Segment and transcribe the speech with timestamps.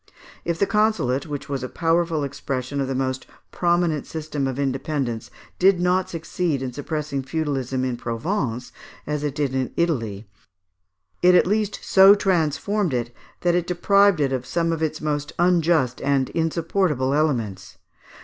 [0.43, 5.29] If the consulate, which was a powerful expression of the most prominent system of independence,
[5.59, 8.71] did no succeed in suppressing feudalism in Provence
[9.05, 10.27] as in Italy,
[11.21, 14.47] it at least so transformed it, that it deprived it of
[14.81, 17.77] its most unjust and insupportable elements.